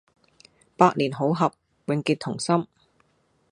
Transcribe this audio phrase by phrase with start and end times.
[0.75, 1.53] 百年好合，
[1.85, 2.65] 永結同心